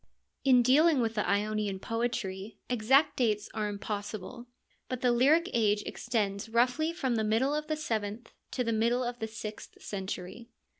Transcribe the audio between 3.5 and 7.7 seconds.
are impossible, but the lyric age extends roughly from the middle of